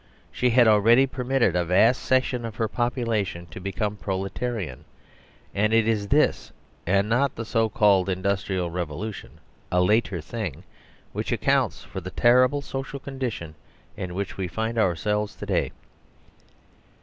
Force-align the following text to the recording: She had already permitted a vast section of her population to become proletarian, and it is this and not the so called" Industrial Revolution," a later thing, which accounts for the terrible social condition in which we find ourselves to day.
She 0.31 0.49
had 0.49 0.67
already 0.67 1.05
permitted 1.05 1.55
a 1.55 1.63
vast 1.63 2.01
section 2.01 2.43
of 2.43 2.55
her 2.55 2.67
population 2.67 3.45
to 3.51 3.59
become 3.59 3.97
proletarian, 3.97 4.83
and 5.53 5.73
it 5.73 5.87
is 5.87 6.07
this 6.07 6.51
and 6.87 7.07
not 7.07 7.35
the 7.35 7.45
so 7.45 7.69
called" 7.69 8.09
Industrial 8.09 8.71
Revolution," 8.71 9.39
a 9.71 9.79
later 9.79 10.19
thing, 10.19 10.63
which 11.13 11.31
accounts 11.31 11.83
for 11.83 12.01
the 12.01 12.09
terrible 12.09 12.63
social 12.63 12.99
condition 12.99 13.53
in 13.95 14.15
which 14.15 14.37
we 14.37 14.47
find 14.47 14.79
ourselves 14.79 15.35
to 15.35 15.45
day. 15.45 15.71